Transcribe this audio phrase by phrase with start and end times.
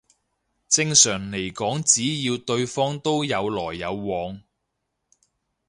[0.67, 4.41] 正常嚟講只要對方都有來有往